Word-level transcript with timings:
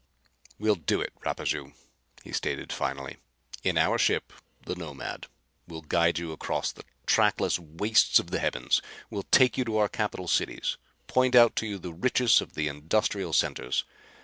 "We'll 0.57 0.73
do 0.77 0.99
it, 0.99 1.13
Rapaju," 1.23 1.75
he 2.23 2.31
stated 2.31 2.73
finally. 2.73 3.17
"In 3.63 3.77
our 3.77 3.99
ship, 3.99 4.33
the 4.65 4.73
Nomad, 4.73 5.27
we'll 5.67 5.83
guide 5.83 6.17
you 6.17 6.31
across 6.31 6.71
the 6.71 6.83
trackless 7.05 7.59
wastes 7.59 8.17
of 8.17 8.31
the 8.31 8.39
heavens. 8.39 8.81
We'll 9.11 9.27
take 9.29 9.59
you 9.59 9.65
to 9.65 9.77
our 9.77 9.89
capital 9.89 10.27
cities; 10.27 10.77
point 11.05 11.35
out 11.35 11.55
to 11.57 11.67
you 11.67 11.77
the 11.77 11.93
richest 11.93 12.41
of 12.41 12.53
the 12.55 12.67
industrial 12.67 13.31
centers. 13.31 13.83